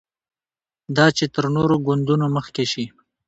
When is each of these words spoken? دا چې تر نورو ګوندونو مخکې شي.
دا 0.95 1.05
چې 1.17 1.25
تر 1.35 1.45
نورو 1.55 1.75
ګوندونو 1.85 2.25
مخکې 2.35 2.65
شي. 2.71 2.85